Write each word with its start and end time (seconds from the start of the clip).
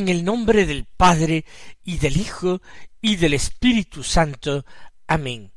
En 0.00 0.08
el 0.08 0.24
nombre 0.24 0.64
del 0.64 0.86
Padre 0.86 1.44
y 1.84 1.98
del 1.98 2.16
Hijo 2.16 2.62
y 3.02 3.16
del 3.16 3.34
Espíritu 3.34 4.02
Santo. 4.02 4.64
Amén. 5.06 5.52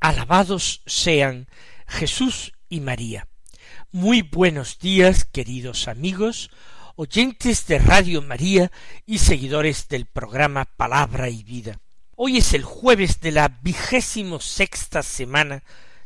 Alabados 0.00 0.80
sean 0.86 1.48
Jesús 1.86 2.54
y 2.70 2.80
María. 2.80 3.28
Muy 3.92 4.22
buenos 4.22 4.78
días, 4.78 5.26
queridos 5.26 5.86
amigos, 5.86 6.50
oyentes 6.96 7.66
de 7.66 7.78
Radio 7.78 8.22
María 8.22 8.72
y 9.04 9.18
seguidores 9.18 9.86
del 9.88 10.06
programa 10.06 10.64
Palabra 10.64 11.28
y 11.28 11.42
Vida. 11.42 11.78
Hoy 12.16 12.38
es 12.38 12.54
el 12.54 12.64
jueves 12.64 13.20
de 13.20 13.32
la 13.32 13.48
vigésimo 13.48 14.40
sexta 14.40 15.02
semana 15.02 15.62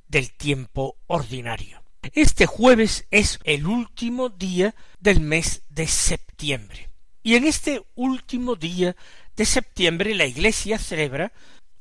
del 0.09 0.33
tiempo 0.33 0.97
ordinario. 1.07 1.85
Este 2.13 2.47
jueves 2.47 3.07
es 3.13 3.39
el 3.45 3.69
último 3.69 4.31
día 4.31 4.75
del 4.99 5.21
mes 5.21 5.63
de 5.69 5.87
septiembre. 5.87 6.88
Y 7.29 7.37
en 7.37 7.45
este 7.45 7.83
último 7.95 8.57
día 8.57 8.97
de 9.37 9.45
septiembre 9.45 10.15
la 10.15 10.25
Iglesia 10.25 10.79
celebra 10.79 11.31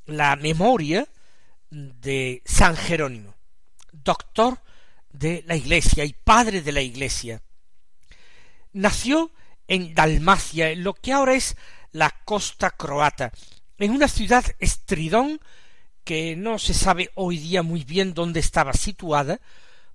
la 0.06 0.36
memoria 0.36 1.08
de 1.70 2.42
San 2.44 2.76
Jerónimo, 2.76 3.34
doctor 3.94 4.59
de 5.09 5.45
la 5.48 5.56
Iglesia 5.56 6.03
y 6.03 6.12
padre 6.12 6.62
de 6.62 6.73
la 6.73 6.81
Iglesia. 6.81 7.42
Nació 8.73 9.31
en 9.70 9.95
Dalmacia, 9.95 10.72
en 10.72 10.84
lo 10.84 10.94
que 10.94 11.14
ahora 11.14 11.36
es 11.36 11.56
la 11.94 12.09
costa 12.25 12.72
croata, 12.72 13.31
en 13.78 13.92
una 13.92 14.09
ciudad 14.09 14.44
estridón 14.59 15.40
que 16.03 16.36
no 16.36 16.59
se 16.59 16.73
sabe 16.73 17.09
hoy 17.16 17.38
día 17.38 17.64
muy 17.64 17.86
bien 17.86 18.14
dónde 18.14 18.42
estaba 18.42 18.73
situada, 18.73 19.40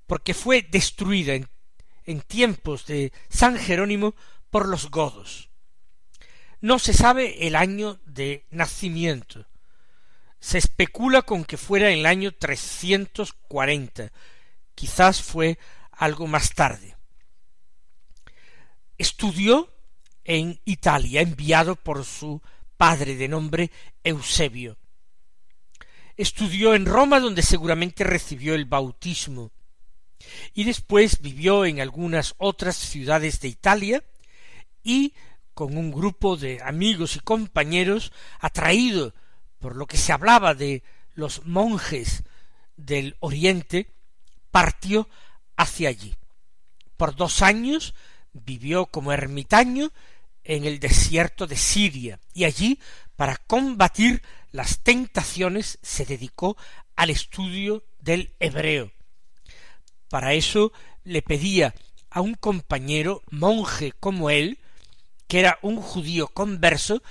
porque 0.06 0.33
fue 0.33 0.62
destruida 0.62 1.34
en, 1.34 1.47
en 2.06 2.23
tiempos 2.23 2.86
de 2.86 3.12
San 3.28 3.58
Jerónimo 3.58 4.14
por 4.53 4.69
los 4.69 4.91
godos. 4.91 5.48
No 6.61 6.78
se 6.78 6.92
sabe 6.92 7.48
el 7.48 7.56
año 7.56 7.98
de 8.05 8.45
nacimiento. 8.50 9.47
Se 10.41 10.58
especula 10.58 11.22
con 11.22 11.45
que 11.45 11.56
fuera 11.56 11.91
el 11.91 12.05
año 12.05 12.33
340. 12.33 14.12
Quizás 14.75 15.23
fue 15.23 15.58
algo 15.91 16.27
más 16.27 16.55
tarde. 16.55 16.97
Estudió 18.98 19.73
en 20.23 20.61
Italia, 20.67 21.23
enviado 21.23 21.75
por 21.75 22.05
su 22.05 22.42
padre 22.77 23.17
de 23.17 23.28
nombre 23.28 23.70
Eusebio. 24.05 24.77
Estudió 26.19 26.75
en 26.75 26.84
Roma, 26.84 27.20
donde 27.20 27.42
seguramente 27.42 28.05
recibió 28.05 28.55
el 28.55 28.67
bautismo, 28.67 29.50
y 30.52 30.64
después 30.64 31.23
vivió 31.23 31.64
en 31.64 31.80
algunas 31.80 32.35
otras 32.36 32.77
ciudades 32.77 33.41
de 33.41 33.48
Italia, 33.48 34.05
y 34.82 35.14
con 35.54 35.76
un 35.76 35.90
grupo 35.90 36.36
de 36.36 36.60
amigos 36.62 37.16
y 37.16 37.20
compañeros 37.20 38.12
atraído 38.40 39.14
por 39.58 39.76
lo 39.76 39.86
que 39.86 39.96
se 39.96 40.12
hablaba 40.12 40.54
de 40.54 40.82
los 41.14 41.44
monjes 41.46 42.24
del 42.76 43.16
Oriente, 43.20 43.92
partió 44.50 45.08
hacia 45.56 45.88
allí. 45.88 46.14
Por 46.96 47.14
dos 47.14 47.42
años 47.42 47.94
vivió 48.32 48.86
como 48.86 49.12
ermitaño 49.12 49.92
en 50.44 50.64
el 50.64 50.80
desierto 50.80 51.46
de 51.46 51.56
Siria 51.56 52.18
y 52.34 52.44
allí, 52.44 52.80
para 53.16 53.36
combatir 53.36 54.22
las 54.50 54.80
tentaciones, 54.80 55.78
se 55.82 56.04
dedicó 56.04 56.56
al 56.96 57.10
estudio 57.10 57.84
del 58.00 58.34
hebreo. 58.40 58.90
Para 60.08 60.34
eso 60.34 60.72
le 61.04 61.22
pedía 61.22 61.74
a 62.10 62.20
un 62.20 62.34
compañero 62.34 63.22
monje 63.30 63.92
como 63.92 64.28
él, 64.28 64.58
que 65.32 65.40
era 65.40 65.58
un 65.62 65.80
judío 65.80 66.28
converso, 66.28 67.02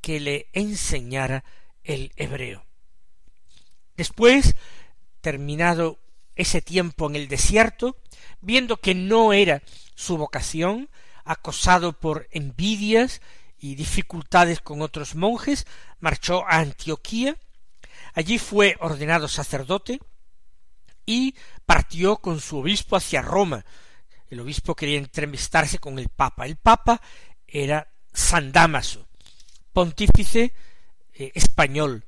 que 0.00 0.18
le 0.18 0.48
enseñara 0.52 1.44
el 1.84 2.10
hebreo. 2.16 2.66
Después, 3.96 4.56
terminado 5.20 6.00
ese 6.34 6.62
tiempo 6.62 7.08
en 7.08 7.14
el 7.14 7.28
desierto, 7.28 7.96
viendo 8.40 8.78
que 8.78 8.96
no 8.96 9.32
era 9.32 9.62
su 9.94 10.16
vocación, 10.16 10.90
acosado 11.24 11.92
por 11.92 12.26
envidias 12.32 13.20
y 13.56 13.76
dificultades 13.76 14.58
con 14.60 14.82
otros 14.82 15.14
monjes, 15.14 15.64
marchó 16.00 16.44
a 16.48 16.56
Antioquía, 16.56 17.36
allí 18.14 18.40
fue 18.40 18.74
ordenado 18.80 19.28
sacerdote 19.28 20.00
y 21.06 21.36
partió 21.66 22.16
con 22.16 22.40
su 22.40 22.58
obispo 22.58 22.96
hacia 22.96 23.22
Roma, 23.22 23.64
el 24.30 24.38
obispo 24.38 24.76
quería 24.76 24.98
entrevistarse 24.98 25.80
con 25.80 25.98
el 25.98 26.08
Papa. 26.08 26.46
El 26.46 26.56
Papa 26.56 27.02
era 27.50 27.88
San 28.12 28.52
Damaso, 28.52 29.08
pontífice 29.72 30.52
eh, 31.14 31.32
español, 31.34 32.04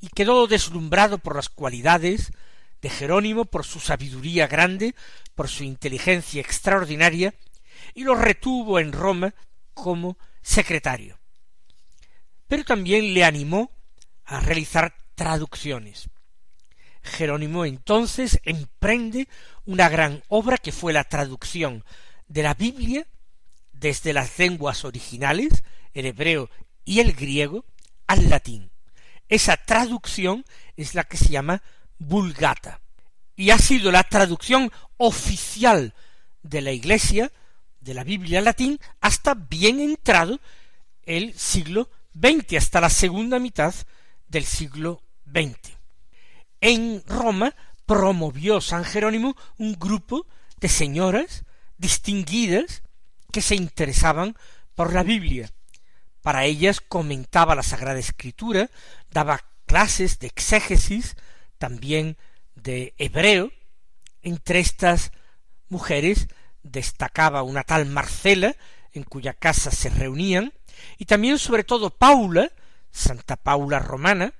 y 0.00 0.08
quedó 0.08 0.46
deslumbrado 0.46 1.18
por 1.18 1.36
las 1.36 1.48
cualidades 1.48 2.32
de 2.82 2.90
Jerónimo, 2.90 3.46
por 3.46 3.64
su 3.64 3.80
sabiduría 3.80 4.46
grande, 4.46 4.94
por 5.34 5.48
su 5.48 5.64
inteligencia 5.64 6.40
extraordinaria, 6.40 7.34
y 7.94 8.04
lo 8.04 8.14
retuvo 8.14 8.78
en 8.78 8.92
Roma 8.92 9.34
como 9.74 10.18
secretario. 10.42 11.18
Pero 12.46 12.64
también 12.64 13.14
le 13.14 13.24
animó 13.24 13.70
a 14.24 14.40
realizar 14.40 14.94
traducciones. 15.14 16.08
Jerónimo 17.02 17.64
entonces 17.64 18.40
emprende 18.44 19.28
una 19.64 19.88
gran 19.88 20.22
obra 20.28 20.58
que 20.58 20.72
fue 20.72 20.92
la 20.92 21.04
traducción 21.04 21.84
de 22.28 22.42
la 22.42 22.54
Biblia 22.54 23.06
desde 23.78 24.12
las 24.12 24.38
lenguas 24.38 24.84
originales, 24.84 25.64
el 25.94 26.06
hebreo 26.06 26.50
y 26.84 27.00
el 27.00 27.12
griego, 27.12 27.64
al 28.06 28.28
latín. 28.30 28.70
Esa 29.28 29.56
traducción 29.56 30.44
es 30.76 30.94
la 30.94 31.04
que 31.04 31.16
se 31.16 31.28
llama 31.28 31.62
Vulgata 31.98 32.80
y 33.34 33.50
ha 33.50 33.58
sido 33.58 33.90
la 33.90 34.04
traducción 34.04 34.70
oficial 34.96 35.94
de 36.42 36.60
la 36.60 36.72
Iglesia 36.72 37.32
de 37.80 37.94
la 37.94 38.04
Biblia 38.04 38.40
latín 38.40 38.78
hasta 39.00 39.34
bien 39.34 39.80
entrado 39.80 40.40
el 41.02 41.34
siglo 41.34 41.90
XX, 42.14 42.56
hasta 42.58 42.80
la 42.80 42.90
segunda 42.90 43.38
mitad 43.38 43.74
del 44.28 44.44
siglo 44.44 45.02
XX 45.26 45.76
en 46.60 47.02
Roma 47.06 47.54
promovió 47.84 48.60
San 48.60 48.84
Jerónimo 48.84 49.36
un 49.58 49.74
grupo 49.74 50.26
de 50.58 50.68
señoras 50.68 51.44
distinguidas 51.78 52.82
que 53.32 53.42
se 53.42 53.54
interesaban 53.54 54.36
por 54.74 54.92
la 54.92 55.02
Biblia. 55.02 55.50
Para 56.22 56.44
ellas 56.44 56.80
comentaba 56.80 57.54
la 57.54 57.62
Sagrada 57.62 57.98
Escritura, 57.98 58.70
daba 59.10 59.44
clases 59.66 60.18
de 60.18 60.26
exégesis, 60.26 61.16
también 61.58 62.16
de 62.54 62.94
hebreo. 62.98 63.52
Entre 64.22 64.58
estas 64.58 65.12
mujeres 65.68 66.28
destacaba 66.62 67.42
una 67.42 67.62
tal 67.62 67.86
Marcela, 67.86 68.56
en 68.92 69.04
cuya 69.04 69.34
casa 69.34 69.70
se 69.70 69.90
reunían, 69.90 70.52
y 70.98 71.04
también 71.04 71.38
sobre 71.38 71.64
todo 71.64 71.90
Paula, 71.90 72.50
Santa 72.90 73.36
Paula 73.36 73.78
Romana, 73.78 74.32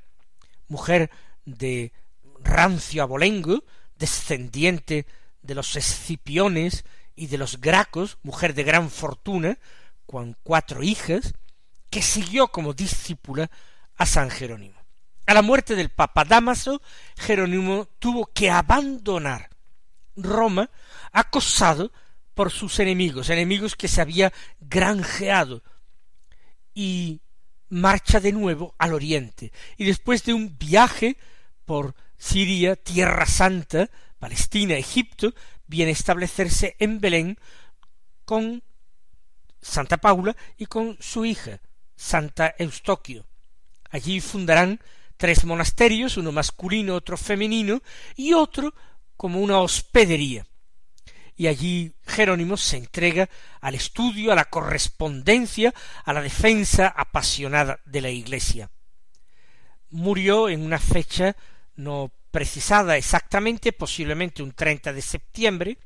mujer 0.69 1.11
de 1.45 1.93
rancio 2.41 3.03
abolengo, 3.03 3.65
descendiente 3.99 5.07
de 5.43 5.55
los 5.55 5.77
escipiones 5.77 6.85
y 7.17 7.27
de 7.27 7.39
los 7.39 7.61
gracos, 7.61 8.19
mujer 8.23 8.55
de 8.55 8.63
gran 8.63 8.91
fortuna, 8.91 9.59
con 10.07 10.37
cuatro 10.43 10.83
hijas, 10.83 11.35
que 11.91 12.03
siguió 12.03 12.49
como 12.49 12.75
discípula 12.75 13.51
a 13.97 14.07
San 14.07 14.31
Jerónimo. 14.31 14.81
A 15.27 15.35
la 15.35 15.43
muerte 15.43 15.75
del 15.75 15.89
Papa 15.89 16.25
Damaso, 16.25 16.81
Jerónimo 17.17 17.89
tuvo 17.99 18.27
que 18.27 18.51
abandonar 18.51 19.51
Roma 20.15 20.71
acosado 21.11 21.91
por 22.35 22.53
sus 22.53 22.79
enemigos, 22.79 23.31
enemigos 23.31 23.75
que 23.75 23.89
se 23.89 24.01
había 24.01 24.33
granjeado, 24.61 25.63
y 26.75 27.23
marcha 27.71 28.21
de 28.21 28.33
nuevo 28.33 28.75
al 28.79 28.93
oriente. 28.93 29.53
Y 29.79 29.87
después 29.87 30.23
de 30.25 30.35
un 30.35 30.57
viaje 30.59 31.17
por 31.65 31.95
Siria, 32.19 32.77
Tierra 32.77 33.27
Santa, 33.27 33.91
Palestina, 34.19 34.75
Egipto, 34.75 35.35
viene 35.67 35.91
a 35.91 35.95
establecerse 35.95 36.77
en 36.79 37.01
Belén 37.01 37.39
con 38.25 38.63
Santa 39.61 39.97
Paula 39.97 40.37
y 40.57 40.67
con 40.67 40.97
su 41.01 41.25
hija, 41.25 41.61
Santa 41.97 42.55
Eustoquio. 42.59 43.27
Allí 43.91 44.21
fundarán 44.21 44.81
tres 45.17 45.45
monasterios, 45.45 46.17
uno 46.17 46.33
masculino, 46.33 46.95
otro 46.95 47.17
femenino, 47.17 47.83
y 48.15 48.33
otro 48.33 48.75
como 49.17 49.41
una 49.41 49.59
hospedería. 49.59 50.47
Y 51.37 51.49
allí 51.49 51.93
Jerónimo 52.07 52.57
se 52.57 52.79
entrega 52.79 53.29
al 53.61 53.75
estudio, 53.75 54.33
a 54.33 54.35
la 54.35 54.47
correspondencia, 54.47 55.75
a 56.05 56.13
la 56.13 56.23
defensa 56.23 56.89
apasionada 56.89 57.81
de 57.85 58.01
la 58.01 58.11
Iglesia. 58.11 58.71
Murió 59.91 60.49
en 60.49 60.63
una 60.63 60.79
fecha 60.79 61.37
no 61.75 62.11
precisada 62.37 62.99
exactamente, 62.99 63.73
posiblemente 63.73 64.43
un 64.43 64.53
30 64.53 64.93
de 64.93 65.01
septiembre, 65.01 65.79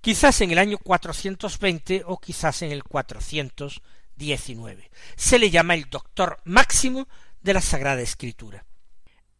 quizás 0.00 0.40
en 0.42 0.52
el 0.52 0.58
año 0.58 0.78
420 0.78 2.04
o 2.06 2.20
quizás 2.20 2.62
en 2.62 2.70
el 2.70 2.84
419. 2.84 4.92
Se 5.16 5.40
le 5.40 5.50
llama 5.50 5.74
el 5.74 5.90
doctor 5.90 6.38
máximo 6.44 7.08
de 7.42 7.52
la 7.52 7.60
Sagrada 7.60 8.00
Escritura. 8.00 8.64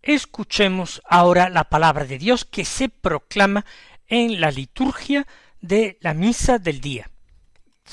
Escuchemos 0.02 1.00
ahora 1.08 1.48
la 1.48 1.68
palabra 1.68 2.06
de 2.06 2.18
Dios 2.18 2.44
que 2.44 2.64
se 2.64 2.88
proclama 2.88 3.64
en 4.08 4.40
la 4.40 4.50
liturgia 4.50 5.28
de 5.60 5.96
la 6.00 6.12
misa 6.12 6.58
del 6.58 6.80
día. 6.80 7.08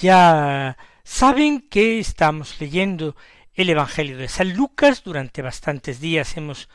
Ya 0.01 0.75
saben 1.03 1.69
que 1.69 1.99
estamos 1.99 2.59
leyendo 2.59 3.15
el 3.53 3.69
Evangelio 3.69 4.17
de 4.17 4.27
San 4.27 4.55
Lucas, 4.55 5.03
durante 5.03 5.43
bastantes 5.43 5.99
días 5.99 6.35
hemos 6.35 6.67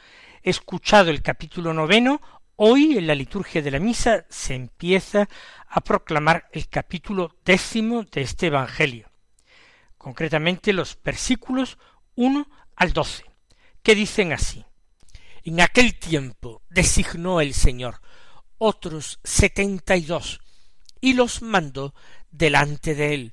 escuchado 0.43 1.11
el 1.11 1.23
capítulo 1.23 1.75
noveno, 1.75 2.21
hoy 2.57 2.97
en 2.97 3.07
la 3.07 3.15
liturgia 3.15 3.63
de 3.63 3.71
la 3.71 3.79
misa 3.79 4.25
se 4.29 4.55
empieza 4.55 5.29
a 5.69 5.81
proclamar 5.83 6.49
el 6.53 6.69
capítulo 6.69 7.37
décimo 7.45 8.05
de 8.05 8.23
este 8.23 8.47
Evangelio, 8.47 9.11
concretamente 9.99 10.73
los 10.73 10.99
versículos 11.03 11.79
uno 12.17 12.49
al 12.77 12.93
doce, 12.93 13.25
que 13.83 13.95
dicen 13.95 14.33
así 14.33 14.65
En 15.45 15.61
aquel 15.61 15.99
tiempo 15.99 16.63
designó 16.71 17.41
el 17.41 17.55
Señor 17.55 18.01
otros 18.59 19.21
setenta 19.25 19.97
y 19.97 20.03
dos, 20.03 20.41
y 21.01 21.15
los 21.15 21.41
mandó 21.41 21.95
delante 22.31 22.95
de 22.95 23.15
él, 23.15 23.33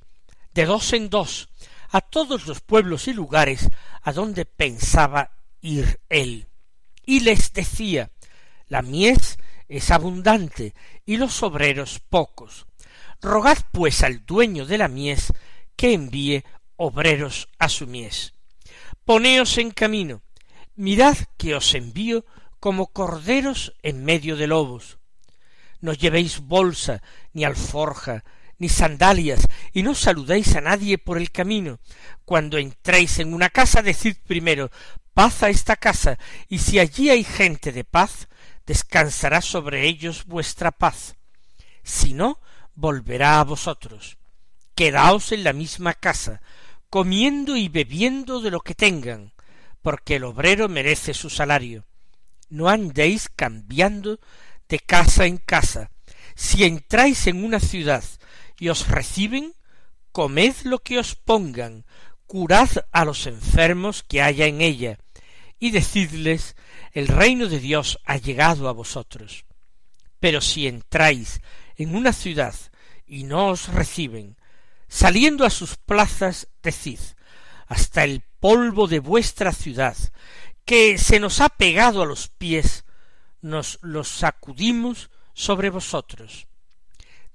de 0.54 0.64
dos 0.64 0.92
en 0.94 1.10
dos, 1.10 1.48
a 1.90 2.00
todos 2.00 2.46
los 2.46 2.60
pueblos 2.60 3.08
y 3.08 3.14
lugares 3.14 3.68
a 4.02 4.12
donde 4.12 4.44
pensaba 4.44 5.32
ir 5.60 6.00
él 6.08 6.47
y 7.08 7.20
les 7.20 7.54
decía 7.54 8.10
La 8.68 8.82
mies 8.82 9.38
es 9.66 9.90
abundante 9.90 10.74
y 11.06 11.16
los 11.16 11.42
obreros 11.42 12.00
pocos. 12.00 12.66
Rogad 13.22 13.56
pues 13.72 14.02
al 14.02 14.26
dueño 14.26 14.66
de 14.66 14.76
la 14.76 14.88
mies 14.88 15.32
que 15.74 15.94
envíe 15.94 16.44
obreros 16.76 17.48
a 17.58 17.70
su 17.70 17.86
mies. 17.86 18.34
Poneos 19.06 19.56
en 19.56 19.70
camino, 19.70 20.20
mirad 20.76 21.16
que 21.38 21.54
os 21.54 21.74
envío 21.74 22.26
como 22.60 22.88
corderos 22.88 23.72
en 23.82 24.04
medio 24.04 24.36
de 24.36 24.46
lobos. 24.46 24.98
No 25.80 25.94
llevéis 25.94 26.40
bolsa, 26.40 27.02
ni 27.32 27.42
alforja, 27.42 28.22
ni 28.58 28.68
sandalias, 28.68 29.48
y 29.72 29.82
no 29.82 29.94
saludéis 29.94 30.56
a 30.56 30.60
nadie 30.60 30.98
por 30.98 31.16
el 31.16 31.30
camino. 31.30 31.80
Cuando 32.26 32.58
entréis 32.58 33.18
en 33.18 33.32
una 33.32 33.48
casa, 33.48 33.80
decid 33.80 34.16
primero 34.26 34.70
paz 35.18 35.42
a 35.42 35.48
esta 35.48 35.74
casa, 35.74 36.16
y 36.48 36.58
si 36.58 36.78
allí 36.78 37.10
hay 37.10 37.24
gente 37.24 37.72
de 37.72 37.82
paz, 37.82 38.28
descansará 38.66 39.40
sobre 39.40 39.88
ellos 39.88 40.26
vuestra 40.26 40.70
paz. 40.70 41.16
Si 41.82 42.14
no, 42.14 42.38
volverá 42.76 43.40
a 43.40 43.42
vosotros. 43.42 44.16
Quedaos 44.76 45.32
en 45.32 45.42
la 45.42 45.52
misma 45.52 45.94
casa, 45.94 46.40
comiendo 46.88 47.56
y 47.56 47.68
bebiendo 47.68 48.40
de 48.40 48.52
lo 48.52 48.60
que 48.60 48.76
tengan, 48.76 49.32
porque 49.82 50.14
el 50.14 50.22
obrero 50.22 50.68
merece 50.68 51.14
su 51.14 51.30
salario. 51.30 51.84
No 52.48 52.68
andéis 52.68 53.28
cambiando 53.28 54.20
de 54.68 54.78
casa 54.78 55.26
en 55.26 55.38
casa. 55.38 55.90
Si 56.36 56.62
entráis 56.62 57.26
en 57.26 57.44
una 57.44 57.58
ciudad 57.58 58.04
y 58.56 58.68
os 58.68 58.86
reciben, 58.86 59.52
comed 60.12 60.54
lo 60.62 60.78
que 60.78 61.00
os 61.00 61.16
pongan, 61.16 61.84
curad 62.28 62.68
a 62.92 63.04
los 63.04 63.26
enfermos 63.26 64.04
que 64.04 64.22
haya 64.22 64.46
en 64.46 64.60
ella, 64.60 65.00
y 65.58 65.70
decidles 65.70 66.56
el 66.92 67.08
reino 67.08 67.46
de 67.46 67.58
Dios 67.58 67.98
ha 68.04 68.16
llegado 68.16 68.68
a 68.68 68.72
vosotros. 68.72 69.44
Pero 70.20 70.40
si 70.40 70.66
entráis 70.66 71.40
en 71.76 71.94
una 71.94 72.12
ciudad 72.12 72.54
y 73.06 73.24
no 73.24 73.48
os 73.48 73.68
reciben, 73.68 74.36
saliendo 74.88 75.44
a 75.44 75.50
sus 75.50 75.76
plazas, 75.76 76.48
decid 76.62 77.00
hasta 77.66 78.04
el 78.04 78.22
polvo 78.40 78.86
de 78.86 78.98
vuestra 78.98 79.52
ciudad, 79.52 79.96
que 80.64 80.98
se 80.98 81.20
nos 81.20 81.40
ha 81.40 81.48
pegado 81.48 82.02
a 82.02 82.06
los 82.06 82.28
pies, 82.28 82.84
nos 83.40 83.78
los 83.82 84.08
sacudimos 84.08 85.10
sobre 85.34 85.70
vosotros. 85.70 86.46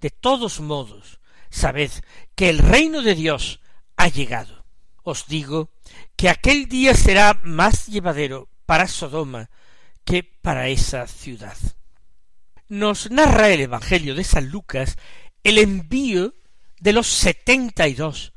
De 0.02 0.10
todos 0.10 0.60
modos, 0.60 1.20
sabed 1.50 1.92
que 2.36 2.50
el 2.50 2.58
reino 2.58 3.02
de 3.02 3.16
Dios 3.16 3.62
ha 3.96 4.08
llegado 4.08 4.63
os 5.04 5.28
digo 5.28 5.70
que 6.16 6.30
aquel 6.30 6.68
día 6.68 6.96
será 6.96 7.40
más 7.44 7.88
llevadero 7.88 8.50
para 8.66 8.88
Sodoma 8.88 9.50
que 10.04 10.24
para 10.24 10.70
esa 10.70 11.08
ciudad. 11.08 11.58
Nos 12.68 13.12
narra 13.12 13.50
el 13.50 13.62
Evangelio 13.62 14.16
de 14.16 14.24
San 14.24 14.50
Lucas 14.50 14.98
el 15.44 15.58
envío 15.58 16.34
de 16.80 16.94
los 16.94 17.08
setenta 17.08 17.88
y 17.88 17.94
dos 17.94 18.34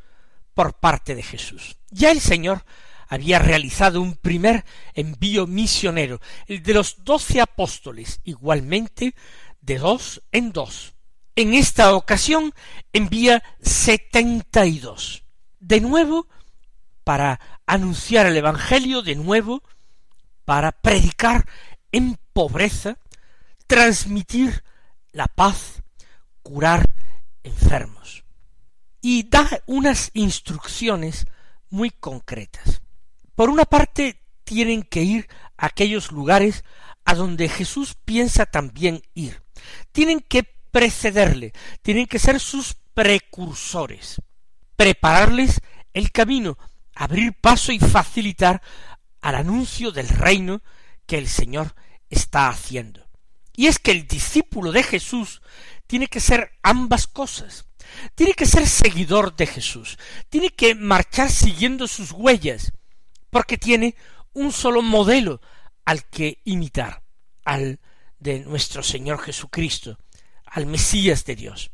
por 0.54 0.74
parte 0.78 1.14
de 1.14 1.22
Jesús. 1.22 1.76
Ya 1.90 2.10
el 2.10 2.20
Señor 2.20 2.64
había 3.08 3.38
realizado 3.38 4.00
un 4.00 4.16
primer 4.16 4.64
envío 4.94 5.46
misionero, 5.46 6.20
el 6.46 6.62
de 6.62 6.74
los 6.74 7.04
doce 7.04 7.40
apóstoles, 7.40 8.20
igualmente 8.24 9.14
de 9.60 9.78
dos 9.78 10.22
en 10.32 10.52
dos. 10.52 10.94
En 11.36 11.54
esta 11.54 11.94
ocasión 11.94 12.52
envía 12.92 13.42
setenta 13.60 14.66
y 14.66 14.78
dos. 14.78 15.22
De 15.60 15.80
nuevo 15.80 16.28
para 17.06 17.38
anunciar 17.66 18.26
el 18.26 18.36
Evangelio 18.36 19.00
de 19.00 19.14
nuevo, 19.14 19.62
para 20.44 20.72
predicar 20.72 21.48
en 21.92 22.18
pobreza, 22.32 22.98
transmitir 23.68 24.64
la 25.12 25.28
paz, 25.28 25.84
curar 26.42 26.84
enfermos. 27.44 28.24
Y 29.00 29.22
da 29.22 29.48
unas 29.66 30.10
instrucciones 30.14 31.26
muy 31.70 31.90
concretas. 31.90 32.82
Por 33.36 33.50
una 33.50 33.66
parte, 33.66 34.20
tienen 34.42 34.82
que 34.82 35.04
ir 35.04 35.28
a 35.56 35.66
aquellos 35.66 36.10
lugares 36.10 36.64
a 37.04 37.14
donde 37.14 37.48
Jesús 37.48 37.94
piensa 38.04 38.46
también 38.46 39.02
ir. 39.14 39.44
Tienen 39.92 40.18
que 40.18 40.42
precederle, 40.42 41.52
tienen 41.82 42.06
que 42.06 42.18
ser 42.18 42.40
sus 42.40 42.74
precursores, 42.94 44.20
prepararles 44.74 45.60
el 45.94 46.10
camino 46.10 46.58
abrir 46.96 47.34
paso 47.34 47.70
y 47.70 47.78
facilitar 47.78 48.62
al 49.20 49.36
anuncio 49.36 49.92
del 49.92 50.08
reino 50.08 50.62
que 51.06 51.18
el 51.18 51.28
Señor 51.28 51.74
está 52.10 52.48
haciendo. 52.48 53.06
Y 53.54 53.66
es 53.66 53.78
que 53.78 53.92
el 53.92 54.06
discípulo 54.08 54.72
de 54.72 54.82
Jesús 54.82 55.42
tiene 55.86 56.08
que 56.08 56.20
ser 56.20 56.52
ambas 56.62 57.06
cosas. 57.06 57.66
Tiene 58.14 58.32
que 58.32 58.46
ser 58.46 58.66
seguidor 58.66 59.36
de 59.36 59.46
Jesús. 59.46 59.98
Tiene 60.28 60.50
que 60.50 60.74
marchar 60.74 61.30
siguiendo 61.30 61.86
sus 61.86 62.12
huellas, 62.12 62.72
porque 63.30 63.58
tiene 63.58 63.94
un 64.32 64.52
solo 64.52 64.82
modelo 64.82 65.40
al 65.84 66.04
que 66.06 66.40
imitar, 66.44 67.02
al 67.44 67.80
de 68.18 68.40
nuestro 68.40 68.82
Señor 68.82 69.20
Jesucristo, 69.20 69.98
al 70.46 70.66
Mesías 70.66 71.24
de 71.24 71.36
Dios. 71.36 71.70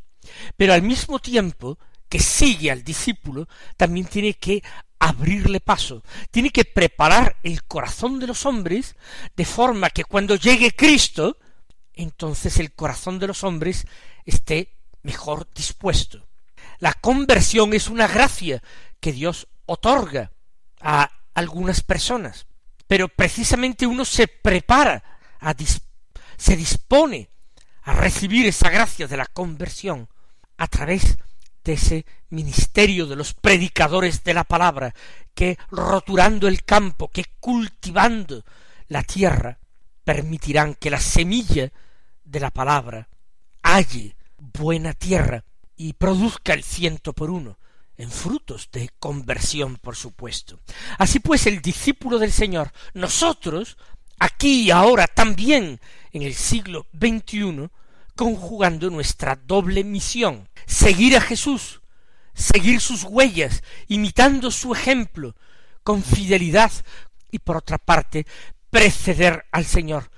Pero 0.56 0.74
al 0.74 0.82
mismo 0.82 1.18
tiempo 1.18 1.78
que 2.12 2.20
sigue 2.20 2.70
al 2.70 2.84
discípulo, 2.84 3.48
también 3.78 4.04
tiene 4.04 4.34
que 4.34 4.62
abrirle 4.98 5.60
paso, 5.60 6.02
tiene 6.30 6.50
que 6.50 6.66
preparar 6.66 7.36
el 7.42 7.64
corazón 7.64 8.20
de 8.20 8.26
los 8.26 8.44
hombres 8.44 8.96
de 9.34 9.46
forma 9.46 9.88
que 9.88 10.04
cuando 10.04 10.36
llegue 10.36 10.76
Cristo, 10.76 11.38
entonces 11.94 12.58
el 12.58 12.74
corazón 12.74 13.18
de 13.18 13.28
los 13.28 13.44
hombres 13.44 13.86
esté 14.26 14.74
mejor 15.02 15.48
dispuesto. 15.54 16.28
La 16.80 16.92
conversión 16.92 17.72
es 17.72 17.88
una 17.88 18.06
gracia 18.06 18.62
que 19.00 19.12
Dios 19.12 19.48
otorga 19.64 20.32
a 20.82 21.10
algunas 21.32 21.80
personas, 21.80 22.46
pero 22.86 23.08
precisamente 23.08 23.86
uno 23.86 24.04
se 24.04 24.28
prepara, 24.28 25.02
a 25.40 25.54
se 26.36 26.56
dispone 26.56 27.30
a 27.84 27.94
recibir 27.94 28.44
esa 28.44 28.68
gracia 28.68 29.08
de 29.08 29.16
la 29.16 29.24
conversión 29.24 30.10
a 30.58 30.66
través 30.66 31.16
de 31.16 31.31
ese 31.64 32.06
ministerio 32.30 33.06
de 33.06 33.16
los 33.16 33.34
predicadores 33.34 34.24
de 34.24 34.34
la 34.34 34.44
palabra, 34.44 34.94
que 35.34 35.58
roturando 35.70 36.48
el 36.48 36.64
campo, 36.64 37.08
que 37.08 37.24
cultivando 37.40 38.44
la 38.88 39.02
tierra, 39.02 39.58
permitirán 40.04 40.74
que 40.74 40.90
la 40.90 41.00
semilla 41.00 41.72
de 42.24 42.40
la 42.40 42.50
palabra 42.50 43.08
halle 43.62 44.16
buena 44.38 44.92
tierra 44.92 45.44
y 45.76 45.94
produzca 45.94 46.52
el 46.52 46.62
ciento 46.62 47.12
por 47.12 47.30
uno, 47.30 47.58
en 47.96 48.10
frutos 48.10 48.68
de 48.72 48.90
conversión, 48.98 49.76
por 49.76 49.96
supuesto. 49.96 50.60
Así 50.98 51.20
pues, 51.20 51.46
el 51.46 51.60
discípulo 51.60 52.18
del 52.18 52.32
Señor, 52.32 52.72
nosotros, 52.94 53.76
aquí 54.18 54.62
y 54.62 54.70
ahora 54.70 55.06
también 55.06 55.80
en 56.12 56.22
el 56.22 56.34
siglo 56.34 56.86
XXI, 56.98 57.68
conjugando 58.16 58.90
nuestra 58.90 59.36
doble 59.36 59.84
misión, 59.84 60.48
seguir 60.66 61.16
a 61.16 61.20
Jesús, 61.20 61.82
seguir 62.34 62.80
sus 62.80 63.04
huellas, 63.04 63.62
imitando 63.88 64.50
su 64.50 64.72
ejemplo, 64.72 65.34
con 65.82 66.02
fidelidad, 66.02 66.72
y 67.30 67.38
por 67.38 67.56
otra 67.56 67.78
parte, 67.78 68.26
preceder 68.70 69.44
al 69.52 69.64
Señor, 69.64 70.10